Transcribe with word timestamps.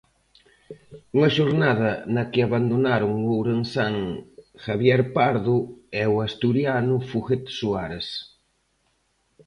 Unha 1.15 1.29
xornada 1.37 1.91
na 2.15 2.23
que 2.31 2.39
abandonaron 2.41 3.11
o 3.25 3.27
ourensán 3.39 3.93
Javier 4.65 5.01
Pardo 5.17 5.55
e 6.01 6.03
o 6.13 6.15
asturiano 6.27 6.95
Foguete 7.09 7.51
Suárez. 7.59 8.07